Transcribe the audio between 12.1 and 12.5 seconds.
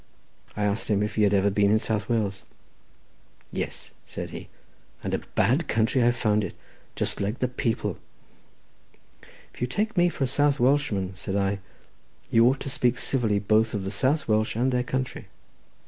"you